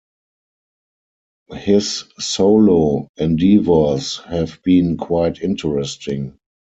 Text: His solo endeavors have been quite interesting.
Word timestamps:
His 1.53 2.05
solo 2.17 3.07
endeavors 3.17 4.17
have 4.27 4.59
been 4.63 4.97
quite 4.97 5.39
interesting. 5.43 6.39